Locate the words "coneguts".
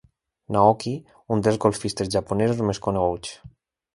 2.87-3.37